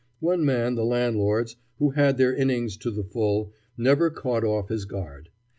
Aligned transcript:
One 0.19 0.43
man 0.43 0.73
the 0.73 0.83
landlords, 0.83 1.57
who 1.77 1.91
had 1.91 2.17
their 2.17 2.33
innings 2.33 2.75
to 2.77 2.89
the 2.89 3.03
full, 3.03 3.53
never 3.77 4.09
caught 4.09 4.43
off 4.43 4.67
his 4.69 4.85
guard. 4.85 5.29